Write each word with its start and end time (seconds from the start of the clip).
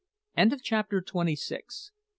CHAPTER 0.63 0.99
TWENTY 0.99 1.35
SEVEN. 1.35 1.91